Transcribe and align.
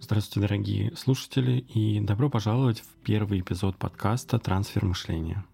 Здравствуйте, 0.00 0.40
дорогие 0.40 0.96
слушатели, 0.96 1.58
и 1.58 2.00
добро 2.00 2.28
пожаловать 2.28 2.80
в 2.80 2.88
первый 3.04 3.40
эпизод 3.40 3.76
подкаста 3.76 4.38
«Трансфер 4.38 4.84
мышления». 4.84 5.44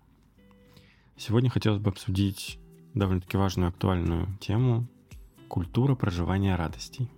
Сегодня 1.17 1.51
хотелось 1.51 1.81
бы 1.81 1.91
обсудить 1.91 2.59
довольно-таки 2.95 3.37
важную 3.37 3.69
актуальную 3.69 4.29
тему– 4.41 4.87
культура 5.49 5.95
проживания 5.95 6.55
радостей. 6.57 7.09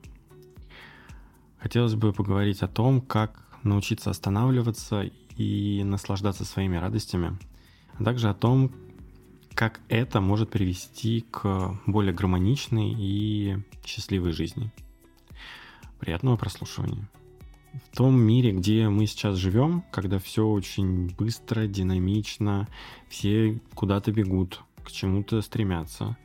Хотелось 1.58 1.94
бы 1.94 2.12
поговорить 2.12 2.62
о 2.62 2.68
том, 2.68 3.00
как 3.00 3.58
научиться 3.62 4.10
останавливаться 4.10 5.10
и 5.36 5.82
наслаждаться 5.84 6.44
своими 6.44 6.76
радостями, 6.76 7.38
а 7.98 8.04
также 8.04 8.30
о 8.30 8.34
том, 8.34 8.72
как 9.54 9.80
это 9.88 10.20
может 10.20 10.50
привести 10.50 11.26
к 11.30 11.78
более 11.86 12.14
гармоничной 12.14 12.94
и 12.96 13.58
счастливой 13.84 14.32
жизни. 14.32 14.72
Приятного 16.00 16.36
прослушивания. 16.36 17.08
В 17.92 17.96
том 17.96 18.18
мире, 18.20 18.52
где 18.52 18.88
мы 18.88 19.06
сейчас 19.06 19.36
живем, 19.36 19.84
когда 19.92 20.18
все 20.18 20.46
очень 20.46 21.14
быстро, 21.14 21.66
динамично, 21.66 22.66
все 23.08 23.60
куда-то 23.74 24.10
бегут, 24.10 24.62
к 24.82 24.90
чему-то 24.90 25.40
стремятся, 25.42 26.16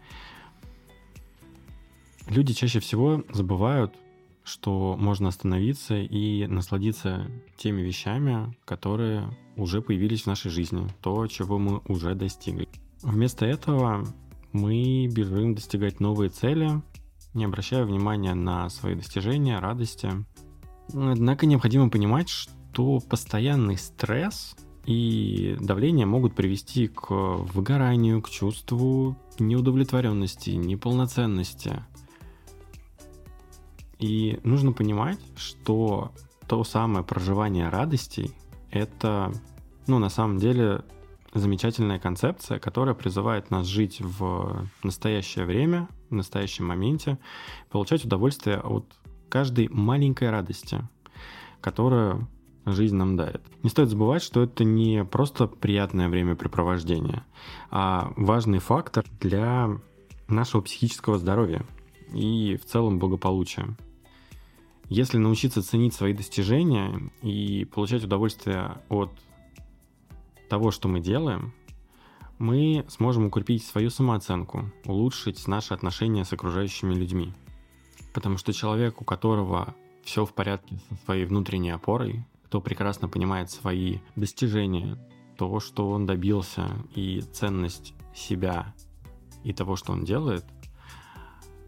люди 2.28 2.54
чаще 2.54 2.80
всего 2.80 3.24
забывают, 3.32 3.94
что 4.44 4.96
можно 4.98 5.28
остановиться 5.28 5.96
и 5.98 6.48
насладиться 6.48 7.30
теми 7.58 7.82
вещами, 7.82 8.56
которые 8.64 9.30
уже 9.56 9.82
появились 9.82 10.24
в 10.24 10.28
нашей 10.28 10.52
жизни, 10.52 10.88
то, 11.02 11.28
чего 11.28 11.60
мы 11.60 11.82
уже 11.88 12.16
достигли. 12.16 12.70
Вместо 13.02 13.46
этого 13.46 14.08
мы 14.52 15.08
бежим 15.08 15.54
достигать 15.54 16.00
новые 16.00 16.30
цели, 16.30 16.82
не 17.36 17.46
обращая 17.46 17.86
внимания 17.86 18.34
на 18.34 18.70
свои 18.70 18.96
достижения, 18.96 19.60
радости. 19.60 20.10
Однако 20.94 21.46
необходимо 21.46 21.90
понимать, 21.90 22.30
что 22.30 23.00
постоянный 23.00 23.78
стресс 23.78 24.56
и 24.86 25.58
давление 25.60 26.06
могут 26.06 26.36
привести 26.36 26.88
к 26.88 27.10
выгоранию, 27.10 28.22
к 28.22 28.30
чувству 28.30 29.18
неудовлетворенности, 29.40 30.52
неполноценности. 30.52 31.84
И 34.00 34.40
нужно 34.44 34.72
понимать, 34.72 35.20
что 35.36 36.12
то 36.48 36.64
самое 36.64 37.04
проживание 37.04 37.70
радостей— 37.70 38.32
это, 38.72 39.32
ну, 39.88 40.00
на 40.00 40.10
самом 40.10 40.38
деле, 40.38 40.84
замечательная 41.36 42.00
концепция, 42.00 42.60
которая 42.60 42.96
призывает 42.96 43.52
нас 43.52 43.68
жить 43.68 44.00
в 44.00 44.68
настоящее 44.84 45.46
время, 45.46 45.88
в 46.10 46.16
настоящем 46.16 46.66
моменте, 46.66 47.20
получать 47.70 48.06
удовольствие 48.06 48.60
от 48.60 48.86
каждой 49.30 49.68
маленькой 49.68 50.30
радости, 50.30 50.82
которую 51.62 52.28
жизнь 52.66 52.96
нам 52.96 53.16
дает. 53.16 53.44
Не 53.64 53.70
стоит 53.70 53.90
забывать, 53.90 54.24
что 54.24 54.44
это 54.44 54.64
не 54.64 55.04
просто 55.04 55.48
приятное 55.48 56.10
времяпрепровождение, 56.10 57.24
а 57.70 58.14
важный 58.16 58.60
фактор 58.60 59.06
для 59.20 59.70
нашего 60.28 60.62
психического 60.62 61.20
здоровья 61.20 61.66
и 62.14 62.58
в 62.58 62.66
целом 62.66 62.98
благополучия. 62.98 63.68
Если 64.88 65.18
научиться 65.18 65.62
ценить 65.62 65.94
свои 65.94 66.14
достижения 66.14 67.12
и 67.22 67.66
получать 67.66 68.04
удовольствие 68.04 68.78
от 68.90 69.12
того, 70.56 70.72
что 70.72 70.88
мы 70.88 71.02
делаем, 71.02 71.52
мы 72.38 72.86
сможем 72.88 73.26
укрепить 73.26 73.66
свою 73.66 73.90
самооценку, 73.90 74.72
улучшить 74.86 75.46
наши 75.50 75.74
отношения 75.74 76.24
с 76.24 76.32
окружающими 76.32 76.94
людьми. 76.94 77.34
Потому 78.14 78.38
что 78.38 78.54
человек, 78.54 79.02
у 79.02 79.04
которого 79.04 79.76
все 80.06 80.24
в 80.24 80.34
порядке 80.34 80.78
со 80.88 80.96
своей 81.04 81.26
внутренней 81.26 81.72
опорой, 81.72 82.26
кто 82.46 82.62
прекрасно 82.62 83.10
понимает 83.10 83.52
свои 83.52 83.98
достижения, 84.16 84.98
то, 85.38 85.60
что 85.60 85.90
он 85.90 86.06
добился, 86.06 86.70
и 86.96 87.20
ценность 87.34 87.94
себя 88.16 88.74
и 89.44 89.52
того, 89.52 89.76
что 89.76 89.92
он 89.92 90.06
делает, 90.06 90.46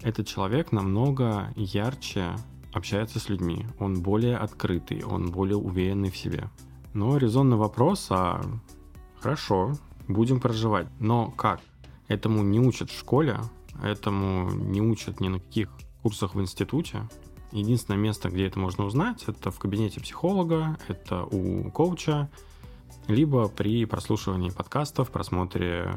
этот 0.01 0.27
человек 0.27 0.71
намного 0.71 1.51
ярче 1.57 2.37
общается 2.71 3.19
с 3.19 3.27
людьми, 3.27 3.65
он 3.79 4.01
более 4.01 4.37
открытый, 4.37 5.03
он 5.03 5.29
более 5.29 5.57
уверенный 5.57 6.09
в 6.09 6.15
себе. 6.15 6.49
Но 6.93 7.17
резонный 7.17 7.57
вопрос, 7.57 8.07
а 8.11 8.41
хорошо, 9.27 9.73
будем 10.07 10.39
проживать. 10.39 10.87
Но 10.99 11.31
как? 11.31 11.59
Этому 12.07 12.43
не 12.43 12.61
учат 12.61 12.89
в 12.89 12.97
школе, 12.97 13.39
этому 13.83 14.49
не 14.51 14.81
учат 14.81 15.19
ни 15.19 15.27
на 15.27 15.39
каких 15.39 15.69
курсах 16.01 16.33
в 16.33 16.39
институте. 16.39 17.09
Единственное 17.51 17.99
место, 17.99 18.29
где 18.29 18.47
это 18.47 18.57
можно 18.57 18.85
узнать, 18.85 19.25
это 19.27 19.51
в 19.51 19.59
кабинете 19.59 19.99
психолога, 19.99 20.77
это 20.87 21.25
у 21.25 21.69
коуча, 21.71 22.29
либо 23.09 23.49
при 23.49 23.83
прослушивании 23.83 24.49
подкастов, 24.49 25.11
просмотре 25.11 25.91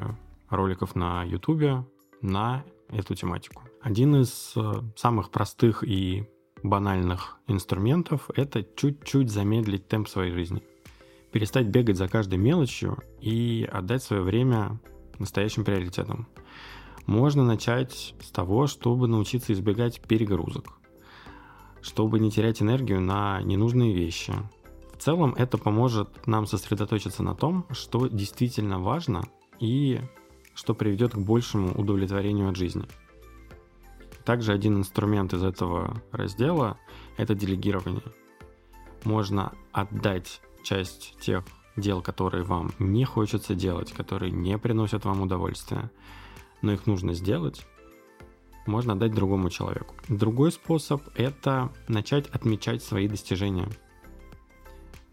роликов 0.48 0.97
на 0.97 1.22
YouTube 1.22 1.86
на 2.22 2.64
эту 2.88 3.14
тематику. 3.14 3.62
Один 3.80 4.16
из 4.16 4.54
э, 4.56 4.72
самых 4.97 5.30
простых 5.30 5.84
и 5.84 6.28
банальных 6.64 7.38
инструментов– 7.47 8.28
это 8.34 8.64
чуть-чуть 8.64 9.30
замедлить 9.30 9.86
темп 9.86 10.08
своей 10.08 10.32
жизни 10.32 10.64
перестать 11.32 11.66
бегать 11.66 11.96
за 11.96 12.08
каждой 12.08 12.38
мелочью 12.38 12.98
и 13.20 13.68
отдать 13.70 14.02
свое 14.02 14.22
время 14.22 14.80
настоящим 15.18 15.64
приоритетам. 15.64 16.28
Можно 17.06 17.44
начать 17.44 18.14
с 18.20 18.30
того, 18.30 18.66
чтобы 18.66 19.08
научиться 19.08 19.52
избегать 19.52 20.00
перегрузок, 20.00 20.78
чтобы 21.80 22.20
не 22.20 22.30
терять 22.30 22.62
энергию 22.62 23.00
на 23.00 23.42
ненужные 23.42 23.94
вещи. 23.94 24.34
В 24.94 25.02
целом 25.02 25.34
это 25.36 25.56
поможет 25.56 26.26
нам 26.26 26.46
сосредоточиться 26.46 27.22
на 27.22 27.34
том, 27.34 27.66
что 27.70 28.06
действительно 28.06 28.78
важно 28.78 29.24
и 29.58 30.00
что 30.54 30.74
приведет 30.74 31.14
к 31.14 31.18
большему 31.18 31.72
удовлетворению 31.72 32.50
от 32.50 32.56
жизни. 32.56 32.86
Также 34.24 34.52
один 34.52 34.76
инструмент 34.76 35.32
из 35.32 35.42
этого 35.42 36.02
раздела– 36.12 36.78
это 37.16 37.34
делегирование. 37.34 38.02
Можно 39.04 39.52
отдать 39.72 40.42
часть 40.62 41.16
тех 41.21 41.44
дел, 41.76 42.03
которые 42.03 42.44
вам 42.44 42.72
не 42.78 43.04
хочется 43.04 43.54
делать, 43.54 43.93
которые 43.93 44.32
не 44.32 44.56
приносят 44.59 45.04
вам 45.04 45.22
удовольствия, 45.22 45.91
но 46.62 46.72
их 46.72 46.87
нужно 46.87 47.15
сделать, 47.15 47.66
можно 48.66 48.98
дать 48.98 49.15
другому 49.15 49.50
человеку. 49.50 49.94
Другой 50.09 50.53
способ– 50.53 51.03
это 51.15 51.72
начать 51.88 52.26
отмечать 52.28 52.82
свои 52.82 53.09
достижения. 53.09 53.69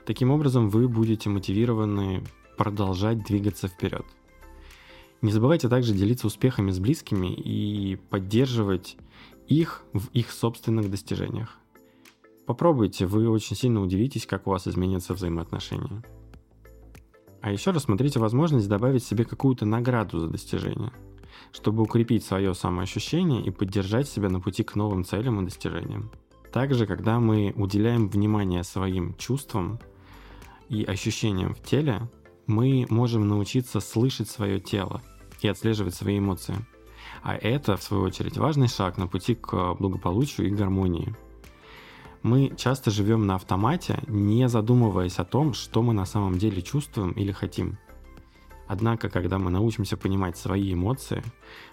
Таким 0.05 0.31
образом, 0.31 0.69
вы 0.69 0.87
будете 0.87 1.29
мотивированы 1.29 2.23
продолжать 2.57 3.25
двигаться 3.25 3.67
вперед. 3.67 4.05
Не 5.21 5.31
забывайте 5.31 5.67
также 5.67 5.93
делиться 5.93 6.27
успехами 6.27 6.71
с 6.71 6.79
близкими 6.79 7.33
и 7.33 7.95
поддерживать 7.95 8.97
их 9.47 9.83
в 9.93 10.09
их 10.11 10.31
собственных 10.31 10.89
достижениях. 10.89 11.57
Попробуйте, 12.47 13.05
вы 13.05 13.29
очень 13.29 13.57
сильно 13.57 13.81
удивитесь, 13.81 14.25
как 14.25 14.47
у 14.47 14.51
вас 14.51 14.69
изменятся 14.69 15.13
взаимоотношения. 15.13 16.01
А 17.41 17.51
еще 17.51 17.71
рассмотрите 17.71 18.19
возможность 18.19 18.69
добавить 18.69 19.03
себе 19.03 19.25
какую-то 19.25 19.65
награду 19.65 20.19
за 20.19 20.29
достижение, 20.29 20.93
чтобы 21.51 21.83
укрепить 21.83 22.23
свое 22.23 22.53
самоощущение 22.53 23.43
и 23.43 23.51
поддержать 23.51 24.07
себя 24.07 24.29
на 24.29 24.39
пути 24.39 24.63
к 24.63 24.75
новым 24.75 25.03
целям 25.03 25.41
и 25.41 25.43
достижениям. 25.43 26.09
Также, 26.53 26.87
когда 26.87 27.19
мы 27.19 27.53
уделяем 27.53 28.07
внимание 28.07 28.63
своим 28.63 29.13
чувствам 29.15 29.81
и 30.69 30.85
ощущениям 30.85 31.53
в 31.53 31.61
теле, 31.61 32.09
мы 32.45 32.87
можем 32.89 33.27
научиться 33.27 33.81
слышать 33.81 34.29
свое 34.29 34.61
тело 34.61 35.01
и 35.41 35.49
отслеживать 35.49 35.95
свои 35.95 36.19
эмоции. 36.19 36.55
А 37.23 37.35
это, 37.35 37.75
в 37.75 37.83
свою 37.83 38.03
очередь, 38.03 38.37
важный 38.37 38.69
шаг 38.69 38.97
на 38.97 39.07
пути 39.07 39.35
к 39.35 39.73
благополучию 39.73 40.47
и 40.47 40.51
гармонии– 40.51 41.13
мы 42.23 42.53
часто 42.57 42.91
живем 42.91 43.25
на 43.25 43.35
автомате, 43.35 44.03
не 44.07 44.47
задумываясь 44.47 45.19
о 45.19 45.25
том, 45.25 45.53
что 45.53 45.81
мы 45.81 45.93
на 45.93 46.05
самом 46.05 46.37
деле 46.37 46.61
чувствуем 46.61 47.11
или 47.11 47.31
хотим. 47.31 47.77
Однако, 48.67 49.09
когда 49.09 49.39
мы 49.39 49.49
научимся 49.49 49.95
понимать 49.95 50.37
свои 50.37 50.73
эмоции, 50.73 51.23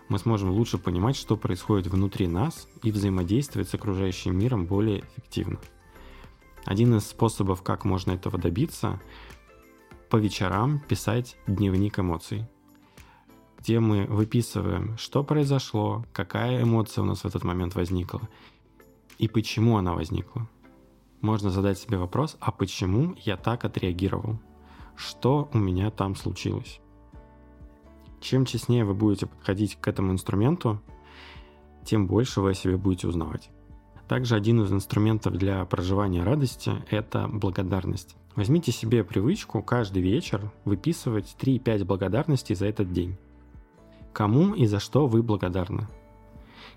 мы 0.08 0.18
сможем 0.18 0.50
лучше 0.50 0.78
понимать, 0.78 1.16
что 1.16 1.36
происходит 1.36 1.88
внутри 1.88 2.28
нас 2.28 2.68
и 2.82 2.92
взаимодействовать 2.92 3.68
с 3.68 3.74
окружающим 3.74 4.38
миром 4.38 4.66
более 4.66 5.00
эффективно. 5.00 5.58
Один 6.64 6.96
из 6.96 7.06
способов, 7.06 7.62
как 7.62 7.84
можно 7.84 8.12
этого 8.12 8.38
добиться, 8.38 9.00
по 10.08 10.16
вечерам 10.16 10.80
писать 10.88 11.36
дневник 11.46 11.98
эмоций, 11.98 12.46
где 13.58 13.80
мы 13.80 14.04
выписываем, 14.04 14.96
что 14.96 15.24
произошло, 15.24 16.04
какая 16.12 16.62
эмоция 16.62 17.02
у 17.02 17.06
нас 17.06 17.20
в 17.20 17.26
этот 17.26 17.42
момент 17.42 17.74
возникла, 17.74 18.20
и 19.18 19.28
почему 19.28 19.76
она 19.76 19.94
возникла. 19.94 20.48
Можно 21.20 21.50
задать 21.50 21.78
себе 21.78 21.98
вопрос, 21.98 22.36
а 22.40 22.52
почему 22.52 23.14
я 23.18 23.36
так 23.36 23.64
отреагировал? 23.64 24.38
Что 24.96 25.48
у 25.52 25.58
меня 25.58 25.90
там 25.90 26.14
случилось? 26.14 26.80
Чем 28.20 28.44
честнее 28.44 28.84
вы 28.84 28.94
будете 28.94 29.26
подходить 29.26 29.76
к 29.76 29.88
этому 29.88 30.12
инструменту, 30.12 30.80
тем 31.84 32.06
больше 32.06 32.40
вы 32.40 32.50
о 32.50 32.54
себе 32.54 32.76
будете 32.76 33.08
узнавать. 33.08 33.50
Также 34.08 34.34
один 34.34 34.62
из 34.62 34.72
инструментов 34.72 35.34
для 35.34 35.64
проживания 35.64 36.22
радости– 36.22 36.72
это 36.90 37.26
благодарность. 37.28 38.16
Возьмите 38.36 38.72
себе 38.72 39.04
привычку 39.04 39.62
каждый 39.62 40.02
вечер 40.02 40.52
выписывать 40.64 41.36
3-5 41.40 41.84
благодарностей 41.84 42.54
за 42.54 42.66
этот 42.66 42.92
день. 42.92 43.16
Кому 44.12 44.54
и 44.54 44.66
за 44.66 44.80
что 44.80 45.06
вы 45.06 45.22
благодарны? 45.22 45.88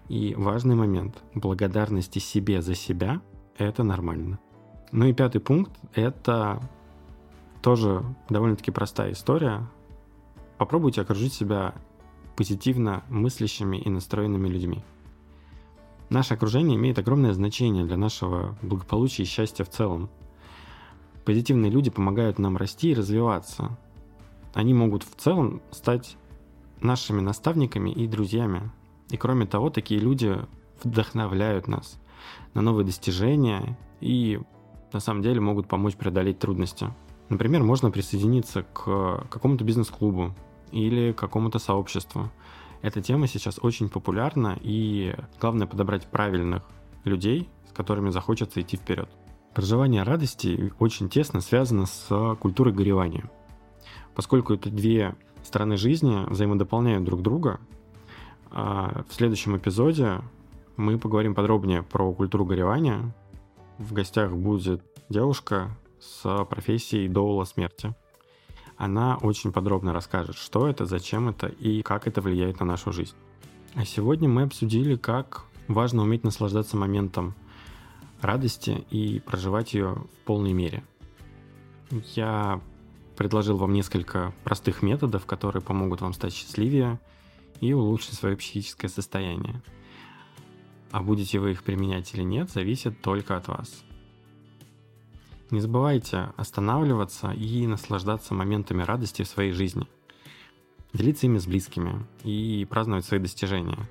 И 0.10 0.36
важный 0.36 0.76
момент– 0.76 1.22
благодарности 1.34 2.20
себе 2.20 2.62
за 2.62 2.76
себя– 2.76 3.22
это 3.58 3.84
нормально. 3.84 4.40
Ну 4.92 5.06
и 5.06 5.14
пятый 5.14 5.40
пункт– 5.40 5.72
это 5.94 6.62
тоже 7.62 8.04
довольно-таки 8.30 8.72
простая 8.72 9.12
история. 9.12 9.68
Попробуйте 10.58 11.02
окружить 11.02 11.34
себя 11.34 11.76
позитивно 12.38 13.04
мыслящими 13.10 13.78
и 13.78 13.90
настроенными 13.90 14.48
людьми. 14.48 14.84
Наше 16.10 16.36
окружение 16.36 16.78
имеет 16.78 17.00
огромное 17.00 17.34
значение 17.34 17.84
для 17.84 17.98
нашего 17.98 18.58
благополучия 18.62 19.24
и 19.24 19.26
счастья 19.26 19.66
в 19.66 19.70
целом. 19.70 20.10
Позитивные 21.26 21.70
люди 21.70 21.90
помогают 21.90 22.40
нам 22.40 22.56
расти 22.56 22.92
и 22.92 22.96
развиваться. 22.96 23.78
Они 24.54 24.74
могут 24.74 25.04
в 25.04 25.16
целом 25.16 25.62
стать 25.72 26.16
нашими 26.80 27.20
наставниками 27.20 27.90
и 27.90 28.08
друзьями. 28.08 28.72
И 29.10 29.18
кроме 29.18 29.46
того, 29.46 29.70
такие 29.70 30.00
люди 30.00 30.38
вдохновляют 30.84 31.68
нас 31.68 32.00
на 32.54 32.62
новые 32.62 32.86
достижения 32.86 33.78
и 34.02 34.40
на 34.94 35.00
самом 35.00 35.22
деле 35.22 35.40
могут 35.40 35.68
помочь 35.68 35.96
преодолеть 35.96 36.40
трудности. 36.40 36.94
Например, 37.30 37.64
можно 37.64 37.92
присоединиться 37.92 38.64
к 38.64 39.28
какому-то 39.30 39.64
бизнес-клубу 39.64 40.34
или 40.72 41.12
какому-то 41.12 41.60
сообществу. 41.60 42.32
Эта 42.82 43.02
тема 43.02 43.28
сейчас 43.28 43.60
очень 43.62 43.90
популярна, 43.90 44.58
и 44.62 45.16
главное 45.42 45.68
подобрать 45.68 46.06
правильных 46.08 46.64
людей, 47.04 47.50
с 47.70 47.74
которыми 47.74 48.12
захочется 48.12 48.62
идти 48.62 48.78
вперед. 48.78 49.10
Проживание 49.54 50.04
радости 50.04 50.72
очень 50.80 51.10
тесно 51.10 51.42
связано 51.42 51.86
с 51.86 52.36
культурой 52.40 52.74
горевания. 52.74 53.30
Поскольку 54.16 54.54
это 54.54 54.70
две 54.70 55.16
стороны 55.44 55.76
жизни 55.78 56.30
взаимодополняют 56.30 57.04
друг 57.04 57.22
друга, 57.22 57.60
а 58.52 59.04
в 59.08 59.14
следующем 59.14 59.58
эпизоде 59.58 60.22
мы 60.76 60.98
поговорим 60.98 61.36
подробнее 61.36 61.84
про 61.84 62.14
культуру 62.14 62.46
горевания. 62.46 63.14
В 63.78 63.94
гостях 63.94 64.34
будет 64.34 64.84
девушка 65.10 65.76
с 66.00 66.46
профессией 66.46 67.08
доула 67.08 67.46
смерти. 67.46 67.94
Она 68.78 69.18
очень 69.18 69.52
подробно 69.52 69.92
расскажет, 69.92 70.36
что 70.36 70.68
это, 70.68 70.86
зачем 70.86 71.30
это 71.30 71.48
и 71.48 71.82
как 71.82 72.08
это 72.08 72.22
влияет 72.22 72.60
на 72.60 72.66
нашу 72.66 72.92
жизнь. 72.94 73.16
А 73.74 73.86
сегодня 73.86 74.30
мы 74.30 74.44
обсудили, 74.44 74.96
как 74.96 75.46
важно 75.68 76.04
уметь 76.04 76.24
наслаждаться 76.24 76.78
моментом 76.78 77.34
радости 78.22 78.86
и 78.92 79.20
проживать 79.20 79.74
ее 79.74 79.96
в 79.96 80.26
полной 80.26 80.54
мере. 80.54 80.84
Я 82.16 82.62
предложил 83.16 83.58
вам 83.58 83.74
несколько 83.74 84.34
простых 84.44 84.82
методов, 84.84 85.26
которые 85.26 85.62
помогут 85.62 86.02
вам 86.02 86.14
стать 86.14 86.34
счастливее 86.34 87.00
и 87.62 87.74
улучшить 87.74 88.14
свое 88.14 88.36
психическое 88.36 88.90
состояние. 88.90 89.62
А 90.92 91.02
будете 91.02 91.40
вы 91.40 91.52
их 91.52 91.64
применять 91.64 92.14
или 92.14 92.24
нет, 92.24 92.50
зависит 92.50 93.02
только 93.02 93.36
от 93.36 93.48
вас. 93.48 93.84
Не 95.50 95.60
забывайте 95.62 96.34
останавливаться 96.36 97.32
и 97.32 97.68
наслаждаться 97.68 98.34
моментами 98.34 98.84
радости 98.84 99.24
в 99.24 99.28
своей 99.28 99.52
жизни. 99.52 99.88
Делиться 100.94 101.26
ими 101.26 101.38
с 101.38 101.46
близкими 101.46 102.06
и 102.24 102.66
праздновать 102.70 103.06
свои 103.06 103.20
достижения. 103.20 103.88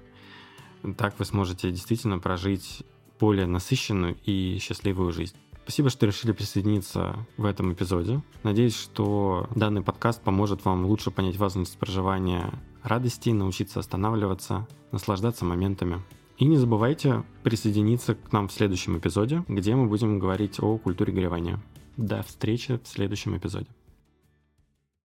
Так 0.99 1.19
вы 1.19 1.25
сможете 1.25 1.71
действительно 1.71 2.19
прожить 2.19 2.85
более 3.19 3.47
насыщенную 3.47 4.17
и 4.25 4.59
счастливую 4.61 5.13
жизнь. 5.13 5.37
Спасибо, 5.63 5.91
что 5.91 6.07
решили 6.07 6.33
присоединиться 6.33 7.27
в 7.37 7.45
этом 7.45 7.73
эпизоде. 7.73 8.23
Надеюсь, 8.45 8.77
что 8.77 9.49
данный 9.55 9.83
подкаст 9.83 10.23
поможет 10.23 10.65
вам 10.65 10.87
лучше 10.87 11.11
понять 11.11 11.37
важность 11.37 11.77
проживания 11.79 12.53
радости, 12.87 13.31
научиться 13.31 13.81
останавливаться, 13.81 14.67
наслаждаться 14.93 15.45
моментами. 15.45 16.03
И 16.39 16.45
не 16.45 16.57
забывайте 16.57 17.25
присоединиться 17.43 18.15
к 18.15 18.33
нам 18.33 18.49
в 18.49 18.53
следующем 18.53 18.99
эпизоде, 18.99 19.45
где 19.49 19.75
мы 19.75 19.87
будем 19.87 20.19
говорить 20.19 20.61
о 20.61 20.79
культуре 20.79 21.13
горевания. 21.13 21.61
До 21.97 22.23
встречи 22.23 22.79
в 22.83 22.87
следующем 22.87 23.37
эпизоде. 23.37 23.69